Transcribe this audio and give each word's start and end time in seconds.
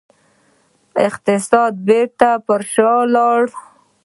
اقتصاد 1.07 1.73
بیرته 1.87 2.29
پر 2.45 2.61
شا 2.73 2.93
لاړ. 3.13 3.41